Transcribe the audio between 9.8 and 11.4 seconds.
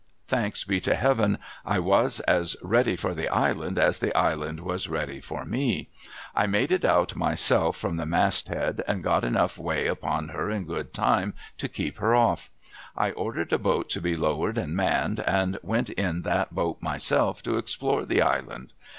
upon her in good time